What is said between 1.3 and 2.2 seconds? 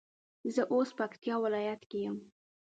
ولايت کي يم